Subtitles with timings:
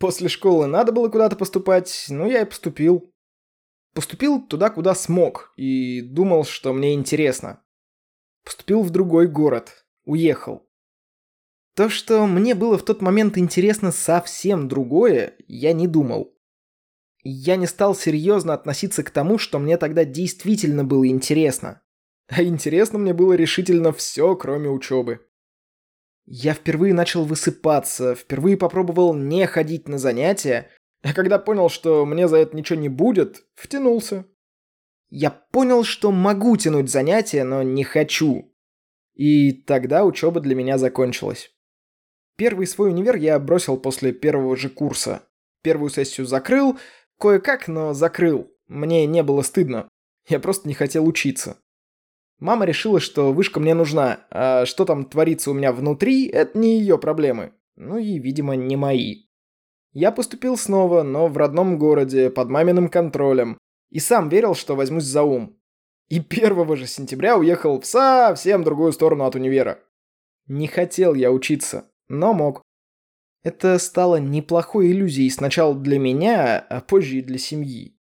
[0.00, 3.12] После школы надо было куда-то поступать, ну я и поступил.
[3.94, 7.62] Поступил туда, куда смог, и думал, что мне интересно.
[8.42, 9.84] Поступил в другой город.
[10.06, 10.66] Уехал.
[11.76, 16.34] То, что мне было в тот момент интересно совсем другое, я не думал.
[17.22, 21.82] Я не стал серьезно относиться к тому, что мне тогда действительно было интересно.
[22.28, 25.26] А интересно мне было решительно все, кроме учебы.
[26.32, 30.70] Я впервые начал высыпаться, впервые попробовал не ходить на занятия,
[31.02, 34.24] а когда понял, что мне за это ничего не будет, втянулся.
[35.08, 38.54] Я понял, что могу тянуть занятия, но не хочу.
[39.14, 41.50] И тогда учеба для меня закончилась.
[42.36, 45.24] Первый свой универ я бросил после первого же курса.
[45.62, 46.78] Первую сессию закрыл,
[47.18, 48.48] кое-как, но закрыл.
[48.68, 49.88] Мне не было стыдно.
[50.28, 51.56] Я просто не хотел учиться.
[52.40, 56.78] Мама решила, что вышка мне нужна, а что там творится у меня внутри, это не
[56.78, 57.52] ее проблемы.
[57.76, 59.26] Ну и, видимо, не мои.
[59.92, 63.58] Я поступил снова, но в родном городе, под маминым контролем.
[63.90, 65.58] И сам верил, что возьмусь за ум.
[66.08, 69.78] И 1 же сентября уехал в совсем другую сторону от универа.
[70.46, 72.62] Не хотел я учиться, но мог.
[73.42, 77.96] Это стало неплохой иллюзией сначала для меня, а позже и для семьи.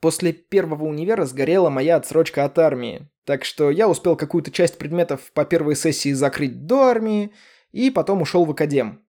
[0.00, 5.32] После первого универа сгорела моя отсрочка от армии, так что я успел какую-то часть предметов
[5.32, 7.32] по первой сессии закрыть до армии
[7.72, 9.04] и потом ушел в академ.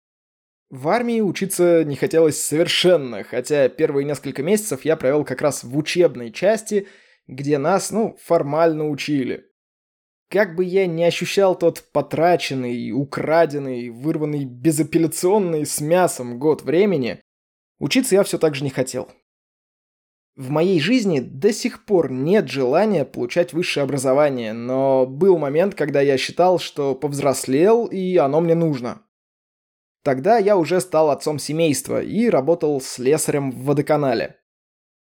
[0.68, 5.77] В армии учиться не хотелось совершенно, хотя первые несколько месяцев я провел как раз в
[5.77, 6.88] учебной части,
[7.27, 9.46] где нас, ну, формально учили.
[10.28, 17.20] Как бы я не ощущал тот потраченный, украденный, вырванный безапелляционный с мясом год времени,
[17.78, 19.08] учиться я все так же не хотел.
[20.36, 26.00] В моей жизни до сих пор нет желания получать высшее образование, но был момент, когда
[26.00, 29.02] я считал, что повзрослел и оно мне нужно.
[30.02, 34.36] Тогда я уже стал отцом семейства и работал слесарем в водоканале.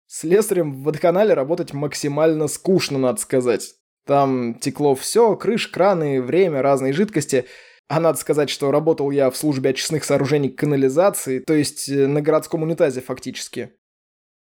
[0.07, 3.75] Слесарем в водоканале работать максимально скучно, надо сказать.
[4.05, 7.45] Там текло все, крыш, краны, время, разные жидкости.
[7.89, 12.21] А надо сказать, что работал я в службе очистных сооружений канализации, то есть э, на
[12.21, 13.73] городском унитазе фактически.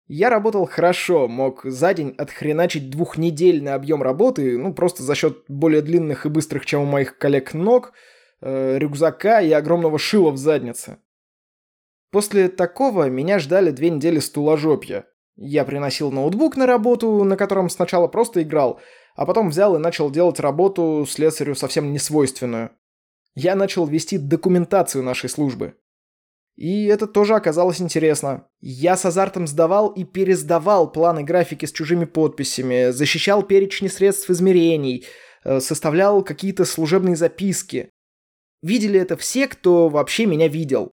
[0.08, 5.82] Я работал хорошо, мог за день отхреначить двухнедельный объем работы, ну просто за счет более
[5.82, 7.92] длинных и быстрых, чем у моих коллег ног,
[8.40, 10.96] э, рюкзака и огромного шила в заднице.
[12.10, 15.04] После такого меня ждали две недели стуложопья.
[15.36, 18.80] Я приносил ноутбук на работу, на котором сначала просто играл,
[19.14, 22.70] а потом взял и начал делать работу слесарю совсем несвойственную.
[23.34, 25.74] Я начал вести документацию нашей службы.
[26.58, 28.48] И это тоже оказалось интересно.
[28.60, 35.06] Я с азартом сдавал и пересдавал планы графики с чужими подписями, защищал перечни средств измерений,
[35.44, 37.90] э, составлял какие-то служебные записки.
[38.60, 40.90] Видели это все, кто вообще меня видел.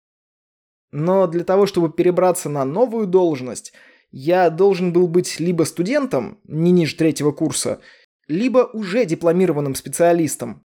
[0.91, 3.73] Но для того, чтобы перебраться на новую должность,
[4.11, 7.81] я должен был быть либо студентом, не ниже третьего курса,
[8.27, 10.65] либо уже дипломированным специалистом.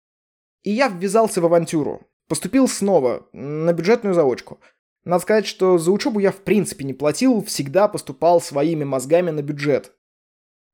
[0.64, 2.08] И я ввязался в авантюру.
[2.28, 4.60] Поступил снова, на бюджетную заочку–
[5.06, 9.42] надо сказать, что за учебу я в принципе не платил, всегда поступал своими мозгами на
[9.42, 9.94] бюджет.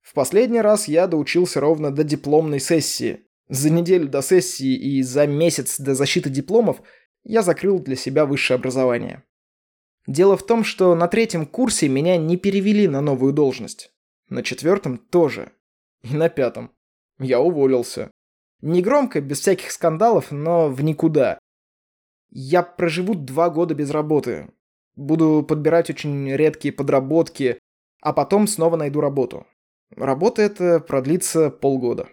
[0.02, 3.22] В последний раз я доучился ровно до дипломной сессии.
[3.50, 6.82] За неделю до сессии и за месяц до защиты дипломов
[7.24, 9.24] я закрыл для себя высшее образование.
[10.08, 13.92] Дело в том, что на третьем курсе меня не перевели на новую должность.
[14.30, 15.52] На четвертом тоже.
[16.04, 16.72] И на пятом.
[17.20, 18.12] Я уволился.
[18.62, 21.40] Не громко, без всяких скандалов, но в никуда.
[22.30, 24.50] Я проживу два года без работы.
[24.96, 27.60] Буду подбирать очень редкие подработки,
[28.02, 29.46] а потом снова найду работу.
[29.92, 32.08] Работа эта продлится полгода.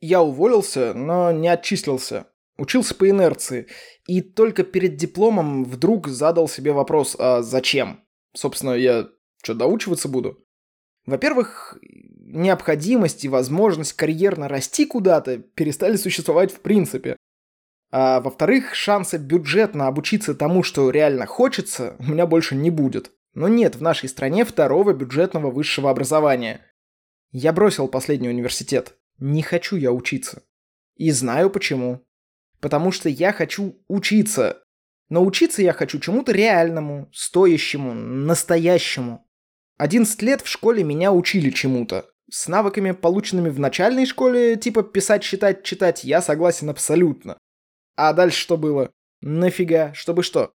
[0.00, 2.26] Я уволился, но не отчислился.
[2.56, 3.68] Учился по инерции.
[4.06, 8.04] И только перед дипломом вдруг задал себе вопрос, а зачем?
[8.34, 9.08] Собственно, я
[9.42, 10.44] что, доучиваться буду?
[11.06, 17.16] Во-первых, необходимость и возможность карьерно расти куда-то перестали существовать в принципе.
[17.90, 23.12] А во-вторых, шанса бюджетно обучиться тому, что реально хочется, у меня больше не будет.
[23.34, 26.60] Но нет в нашей стране второго бюджетного высшего образования.
[27.30, 28.96] Я бросил последний университет.
[29.18, 30.42] Не хочу я учиться.
[30.96, 32.06] И знаю почему.
[32.60, 34.62] Потому что я хочу учиться.
[35.08, 39.26] Но учиться я хочу чему-то реальному, стоящему, настоящему.
[39.78, 42.06] 11 лет в школе меня учили чему-то.
[42.30, 47.38] С навыками, полученными в начальной школе, типа писать, считать, читать, я согласен абсолютно.
[47.98, 48.92] А дальше что было?
[49.22, 49.92] Нафига?
[49.92, 50.52] Чтобы что?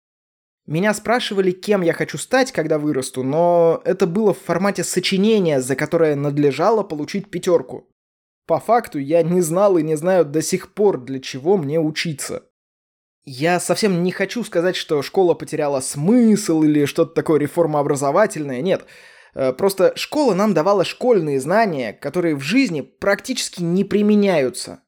[0.67, 5.75] Меня спрашивали, кем я хочу стать, когда вырасту, но это было в формате сочинения, за
[5.75, 7.89] которое надлежало получить пятерку.
[8.45, 12.43] По факту я не знал и не знаю до сих пор, для чего мне учиться.
[13.25, 18.85] Я совсем не хочу сказать, что школа потеряла смысл или что-то такое реформообразовательное, нет.
[19.33, 24.83] Э, просто школа нам давала школьные знания, которые в жизни практически не применяются.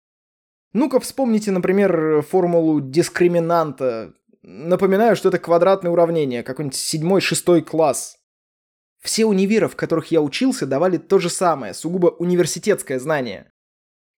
[0.74, 4.14] Ну-ка вспомните, например, формулу дискриминанта.
[4.42, 8.18] Напоминаю, что это квадратное уравнение, какой-нибудь седьмой-шестой класс.
[9.00, 13.52] Все универы, в которых я учился, давали то же самое, сугубо университетское знание.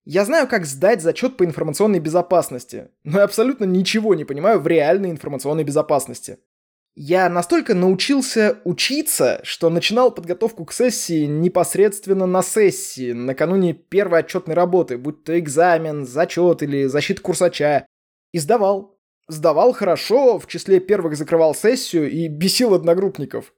[0.05, 4.67] Я знаю, как сдать зачет по информационной безопасности, но я абсолютно ничего не понимаю в
[4.67, 6.37] реальной информационной безопасности.
[6.95, 14.55] Я настолько научился учиться, что начинал подготовку к сессии непосредственно на сессии, накануне первой отчетной
[14.55, 17.85] работы, будь то экзамен, зачет или защита курсача.
[18.31, 18.97] И сдавал.
[19.27, 23.53] Сдавал хорошо, в числе первых закрывал сессию и бесил одногруппников.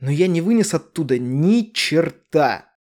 [0.00, 2.74] Но я не вынес оттуда ни черта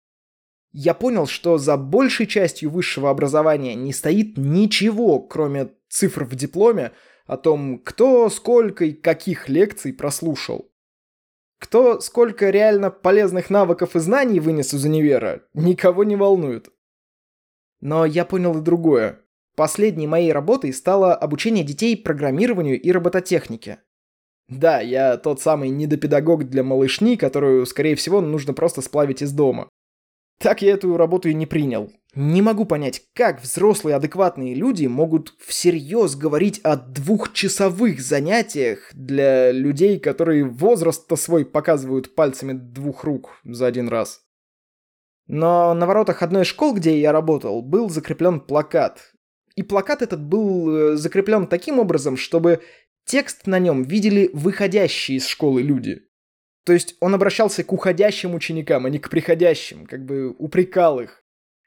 [0.72, 6.92] я понял, что за большей частью высшего образования не стоит ничего, кроме цифр в дипломе,
[7.26, 10.70] о том, кто сколько и каких лекций прослушал.
[11.58, 16.70] Кто сколько реально полезных навыков и знаний вынес из универа, никого не волнует.
[17.80, 19.20] Но я понял и другое.
[19.54, 23.78] Последней моей работой стало обучение детей программированию и робототехнике.
[24.48, 29.68] Да, я тот самый недопедагог для малышни, которую, скорее всего, нужно просто сплавить из дома.
[30.42, 31.92] Так я эту работу и не принял.
[32.16, 40.00] Не могу понять, как взрослые адекватные люди могут всерьез говорить о двухчасовых занятиях для людей,
[40.00, 44.22] которые возраст-то свой показывают пальцами двух рук за один раз.
[45.28, 49.12] Но на воротах одной из школ, где я работал, был закреплен плакат.
[49.54, 52.62] И плакат этот был э, закреплен таким образом, чтобы
[53.04, 56.02] текст на нем видели выходящие из школы люди.
[56.64, 61.22] То есть он обращался к уходящим ученикам, а не к приходящим, как бы упрекал их.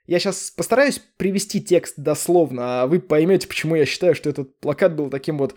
[0.08, 4.96] Я сейчас постараюсь привести текст дословно, а вы поймете, почему я считаю, что этот плакат
[4.96, 5.56] был таким вот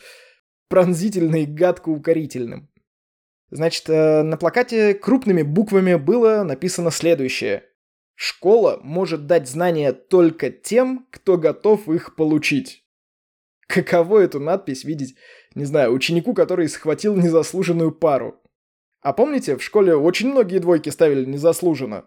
[0.68, 2.70] пронзительно и гадко укорительным.
[3.50, 7.64] Значит, э, на плакате крупными буквами было написано следующее.
[8.14, 12.84] Школа может дать знания только тем, кто готов их получить.
[13.66, 15.14] Каково эту надпись видеть,
[15.54, 18.40] не знаю, ученику, который схватил незаслуженную пару?
[19.00, 22.04] А помните, в школе очень многие двойки ставили незаслуженно?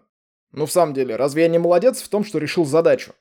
[0.52, 3.14] Ну, в самом деле, разве я не молодец в том, что решил задачу?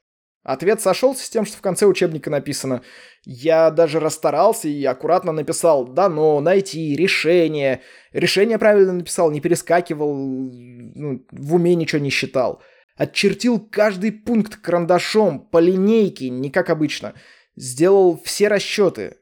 [0.44, 2.82] Ответ сошелся с тем, что в конце учебника написано.
[3.24, 7.82] Я даже расстарался и аккуратно написал «дано», «найти», «решение».
[8.12, 12.62] Решение правильно написал, не перескакивал, ну, в уме ничего не считал.
[12.98, 17.14] Отчертил каждый пункт карандашом, по линейке, не как обычно.
[17.56, 19.18] Сделал все расчеты.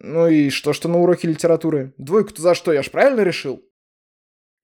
[0.00, 1.94] Ну и что, что на уроке литературы?
[1.98, 3.62] Двойку-то за что, я ж правильно решил?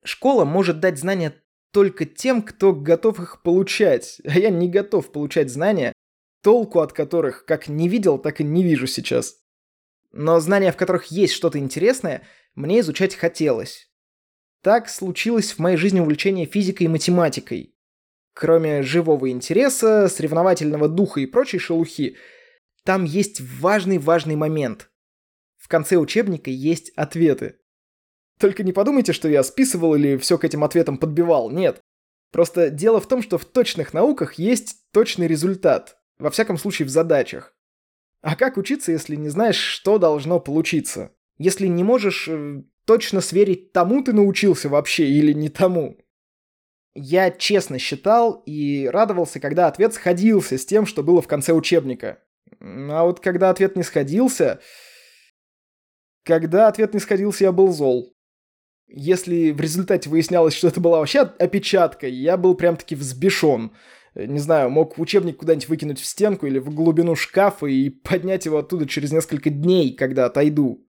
[0.05, 1.33] Школа может дать знания
[1.71, 5.93] только тем, кто готов их получать, а я не готов получать знания,
[6.41, 9.37] толку от которых как не видел, так и не вижу сейчас.
[10.11, 12.21] Но знания, в которых есть что-то интересное,
[12.53, 13.89] мне изучать хотелось.
[14.61, 17.75] Так случилось в моей жизни увлечение физикой и математикой.
[18.33, 22.17] Кроме живого интереса, соревновательного духа и прочей шелухи,
[22.83, 24.91] там есть важный-важный момент.
[25.57, 27.57] В конце учебника есть ответы.
[28.39, 31.81] Только не подумайте, что я списывал или все к этим ответам подбивал, нет.
[32.31, 36.89] Просто дело в том, что в точных науках есть точный результат, во всяком случае в
[36.89, 37.55] задачах.
[38.21, 41.11] А как учиться, если не знаешь, что должно получиться?
[41.37, 45.97] Если не можешь э, точно сверить, тому ты научился вообще или не тому?
[46.95, 52.19] Я честно считал и радовался, когда ответ сходился с тем, что было в конце учебника.
[52.59, 54.59] А вот когда ответ не сходился...
[56.23, 58.14] Когда ответ не сходился, я был зол.
[58.87, 63.71] Если в результате выяснялось, что это была вообще опечатка, я был прям-таки взбешен.
[64.13, 68.59] Не знаю, мог учебник куда-нибудь выкинуть в стенку или в глубину шкафа и поднять его
[68.59, 70.87] оттуда через несколько дней, когда отойду.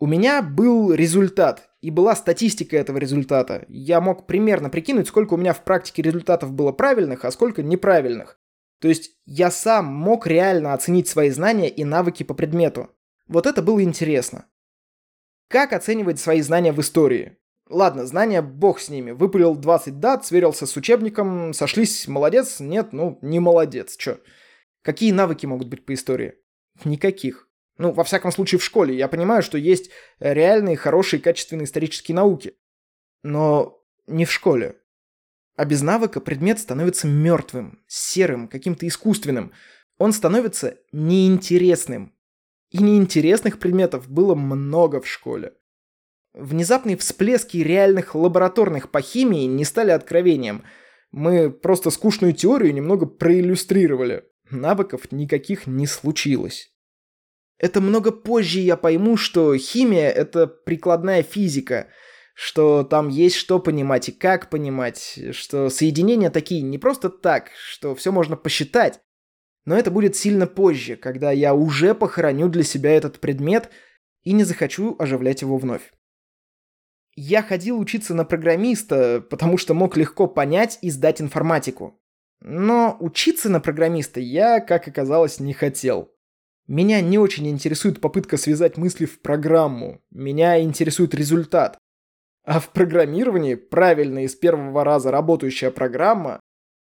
[0.00, 3.64] У меня был результат, и была статистика этого результата.
[3.68, 8.40] Я мог примерно прикинуть, сколько у меня в практике результатов было правильных, а сколько неправильных.
[8.80, 12.90] То есть я сам мог реально оценить свои знания и навыки по предмету.
[13.28, 14.46] Вот это было интересно.
[15.48, 17.36] Как оценивать свои знания в истории?
[17.68, 19.12] Ладно, знания, бог с ними.
[19.12, 24.18] Выпалил 20 дат, сверился с учебником, сошлись, молодец, нет, ну, не молодец, чё.
[24.82, 26.34] Какие навыки могут быть по истории?
[26.84, 27.48] Никаких.
[27.78, 28.96] Ну, во всяком случае, в школе.
[28.96, 32.54] Я понимаю, что есть реальные, хорошие, качественные исторические науки.
[33.22, 34.76] Но не в школе.
[35.56, 39.52] А без навыка предмет становится мертвым, серым, каким-то искусственным.
[39.98, 42.14] Он становится неинтересным.
[42.74, 45.52] И неинтересных предметов было много в школе.
[46.34, 50.64] Внезапные всплески реальных лабораторных по химии не стали откровением.
[51.12, 54.24] Мы просто скучную теорию немного проиллюстрировали.
[54.50, 56.74] Навыков никаких не случилось.
[57.58, 61.86] Это много позже я пойму, что химия— это прикладная физика,
[62.34, 67.94] что там есть что понимать и как понимать, что соединения такие не просто так, что
[67.94, 69.00] все можно посчитать.
[69.64, 73.70] Но это будет сильно позже, когда я уже похороню для себя этот предмет
[74.22, 75.92] и не захочу оживлять его вновь.
[77.16, 82.00] Я ходил учиться на программиста, потому что мог легко понять и сдать информатику.
[82.40, 86.10] Но учиться на программиста я, как оказалось, не хотел.
[86.66, 90.02] Меня не очень интересует попытка связать мысли в программу.
[90.10, 91.78] Меня интересует результат.
[92.44, 96.40] А в программировании правильно из первого раза работающая программа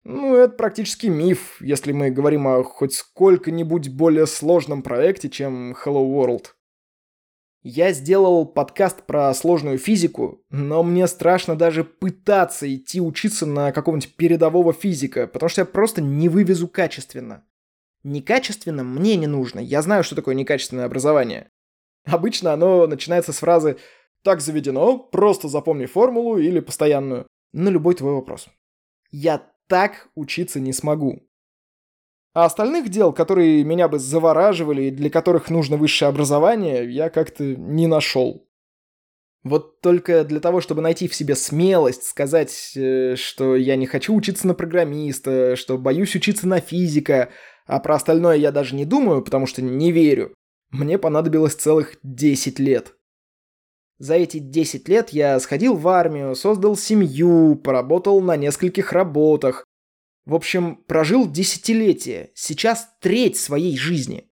[0.05, 6.05] ну, это практически миф, если мы говорим о хоть сколько-нибудь более сложном проекте, чем Hello
[6.05, 6.45] World.
[7.63, 14.15] Я сделал подкаст про сложную физику, но мне страшно даже пытаться идти учиться на какого-нибудь
[14.15, 17.43] передового физика, потому что я просто не вывезу качественно.
[18.03, 21.49] Некачественно мне не нужно, я знаю, что такое некачественное образование.
[22.05, 23.77] Обычно оно начинается с фразы
[24.23, 28.47] «так заведено, просто запомни формулу или постоянную» на любой твой вопрос.
[29.09, 31.23] Я так учиться не смогу.
[32.33, 37.43] А остальных дел, которые меня бы завораживали и для которых нужно высшее образование, я как-то
[37.43, 38.45] не нашел.
[39.45, 44.13] Вот только для того, чтобы найти в себе смелость сказать, э, что я не хочу
[44.15, 47.29] учиться на программиста, что боюсь учиться на физика,
[47.67, 50.33] а про остальное я даже не думаю, потому что не верю,
[50.71, 52.94] мне понадобилось целых 10 лет.
[53.97, 59.65] За эти 10 лет я сходил в армию, создал семью, поработал на нескольких работах,
[60.25, 64.27] в общем, прожил десятилетие, сейчас треть своей жизни.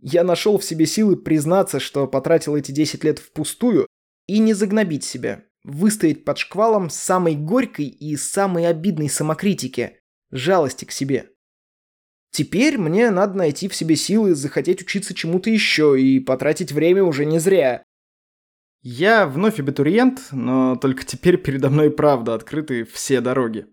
[0.00, 3.86] Я нашел в себе силы признаться, что потратил эти 10 лет впустую,
[4.26, 10.00] и не загнобить себя, выстоять под шквалом самой горькой и самой обидной самокритики,
[10.32, 11.30] жалости к себе.
[12.32, 17.26] Теперь мне надо найти в себе силы захотеть учиться чему-то еще и потратить время уже
[17.26, 17.84] не зря.
[18.82, 23.66] Я вновь абитуриент, но только теперь передо мной правда открыты все дороги.